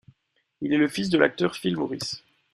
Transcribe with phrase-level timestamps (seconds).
[0.61, 2.23] Il est le fils de l'acteur Phil Morris.